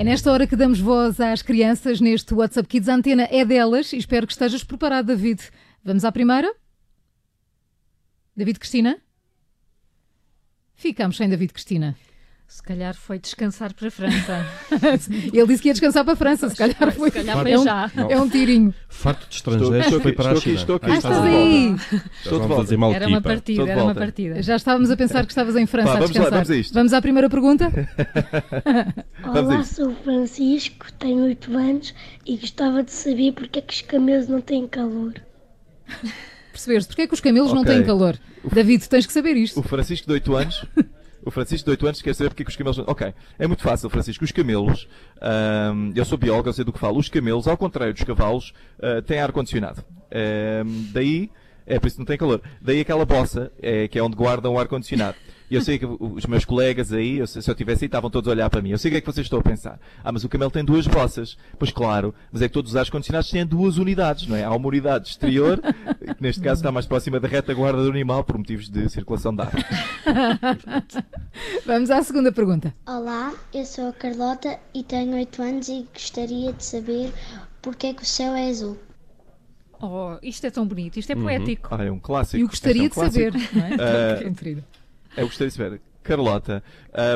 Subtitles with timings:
[0.00, 2.88] É nesta hora que damos voz às crianças neste WhatsApp Kids.
[2.88, 5.42] A antena é delas e espero que estejas preparado, David.
[5.84, 6.50] Vamos à primeira?
[8.34, 8.96] David Cristina?
[10.74, 11.94] Ficamos sem David Cristina.
[12.52, 14.44] Se calhar foi descansar para a França.
[15.32, 17.08] Ele disse que ia descansar para a França, se calhar foi.
[17.08, 17.90] Se calhar é, foi um, já.
[18.08, 18.74] é um tirinho.
[18.88, 20.56] Farto de estrangeiros Estou- foi estou para a aqui, China.
[20.56, 21.76] estou aqui, Ah, estou estás de aí!
[22.24, 22.62] Estou de volta.
[22.64, 24.42] fazer mal Era uma partida, Estou era uma partida.
[24.42, 26.32] Já estávamos a pensar que estavas em França Vá, a vamos lá, descansar.
[26.32, 26.74] vamos a isto.
[26.74, 27.70] Vamos à primeira pergunta?
[29.24, 31.94] Olá, sou o Francisco, tenho 8 anos
[32.26, 35.14] e gostava de saber porque é que os camelos não têm calor.
[36.50, 36.88] Percebeste?
[36.88, 37.72] Porque é que os camelos não Ok.
[37.76, 38.18] têm calor?
[38.52, 39.60] David, tens que saber isto.
[39.60, 40.64] O Francisco de 8 anos.
[41.24, 42.78] O Francisco de 8 anos quer saber porque é que os camelos.
[42.78, 44.24] Ok, é muito fácil, Francisco.
[44.24, 44.88] Os camelos,
[45.20, 46.98] ahm, eu sou biólogo, eu sei do que falo.
[46.98, 48.52] Os camelos, ao contrário dos cavalos,
[48.82, 49.84] ah, têm ar-condicionado.
[50.12, 51.30] Ahm, daí,
[51.66, 52.40] é por isso que não tem calor.
[52.60, 55.16] Daí aquela bossa, é, que é onde guardam o ar-condicionado.
[55.50, 58.08] E eu sei que os meus colegas aí, eu sei- se eu estivesse aí, estavam
[58.08, 58.70] todos a olhar para mim.
[58.70, 59.80] Eu sei o que é que vocês estão a pensar.
[60.04, 61.36] Ah, mas o camelo tem duas bossas.
[61.58, 64.44] Pois claro, mas é que todos os ar-condicionados têm duas unidades, não é?
[64.44, 65.60] Há uma unidade exterior,
[66.16, 69.42] que neste caso está mais próxima da retaguarda do animal por motivos de circulação de
[69.42, 69.50] ar.
[71.66, 72.74] Vamos à segunda pergunta.
[72.86, 77.12] Olá, eu sou a Carlota e tenho 8 anos e gostaria de saber
[77.60, 78.78] porque é que o céu é azul.
[79.82, 81.68] Oh, isto é tão bonito, isto é poético.
[81.74, 82.36] Ah, é um clássico.
[82.36, 84.24] E eu gostaria é um de saber, não é?
[84.28, 84.64] Intriga.
[85.16, 85.80] Eu gostaria de saber.
[86.02, 86.62] Carlota,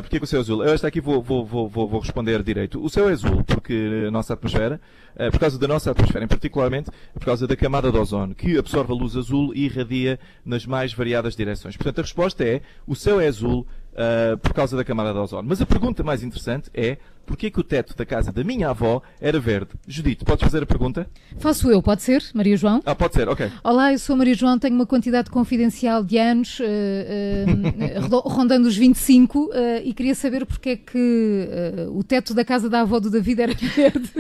[0.03, 0.63] porque é que o céu é azul?
[0.63, 2.85] Eu esta aqui vou, vou, vou, vou, responder direito.
[2.85, 4.79] O céu é azul porque a nossa atmosfera,
[5.19, 8.59] ah, por causa da nossa atmosfera, em particularmente por causa da camada de ozono, que
[8.59, 11.77] absorve a luz azul e irradia nas mais variadas direções.
[11.77, 15.49] Portanto, a resposta é, o céu é azul ah, por causa da camada de ozono.
[15.49, 19.01] Mas a pergunta mais interessante é, porquê que o teto da casa da minha avó
[19.21, 19.71] era verde?
[19.87, 21.09] Judite, podes fazer a pergunta?
[21.39, 22.83] Faço eu, pode ser, Maria João?
[22.85, 23.51] Ah, pode ser, ok.
[23.63, 27.47] Olá, eu sou Maria João, tenho uma quantidade confidencial de anos, eh,
[28.03, 31.49] rodo- rondando os 25, eh, e queria saber porque é que
[31.91, 34.11] o teto da casa da avó do David era verde.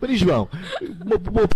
[0.00, 0.48] Maria João,
[1.04, 1.48] uma boa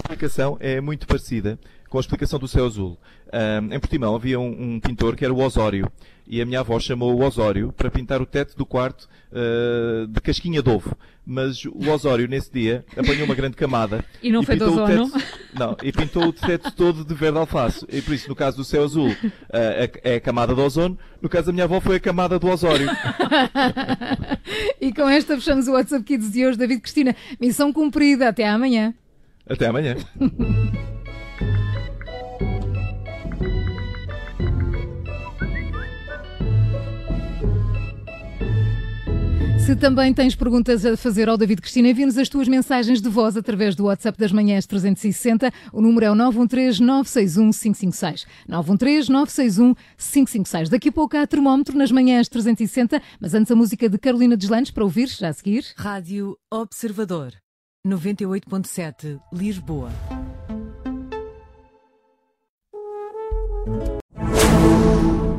[0.00, 2.98] explicação é muito parecida com a explicação do céu azul.
[3.32, 5.90] Ahm, em Portimão havia um, um pintor que era o Osório
[6.26, 10.20] e a minha avó chamou o Osório para pintar o teto do quarto ah, de
[10.20, 10.94] casquinha de ovo.
[11.30, 14.82] Mas o Osório, nesse dia, apanhou uma grande camada E não foi de pintou o
[14.82, 15.10] ozono?
[15.10, 15.24] teto-
[15.58, 17.84] Não, e pintou o teto todo de verde alface.
[17.90, 19.14] E por isso, no caso do céu azul,
[19.52, 20.98] ah, é a camada do ozono.
[21.20, 22.88] No caso da minha avó, foi a camada do Osório.
[24.80, 26.56] e com esta fechamos o WhatsApp Kids de hoje.
[26.58, 28.28] David Cristina, missão cumprida.
[28.28, 28.94] Até amanhã.
[29.46, 29.96] Até amanhã.
[39.68, 43.36] Se também tens perguntas a fazer ao David Cristina, envia-nos as tuas mensagens de voz
[43.36, 45.52] através do WhatsApp das manhãs 360.
[45.74, 48.24] O número é o 913-961-556.
[48.48, 50.70] 913-961-556.
[50.70, 54.70] Daqui a pouco há termómetro nas manhãs 360, mas antes a música de Carolina Deslandes
[54.70, 55.66] para ouvir já a seguir.
[55.76, 57.34] Rádio Observador
[57.86, 59.90] 98.7 Lisboa.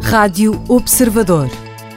[0.03, 1.49] Rádio Observador.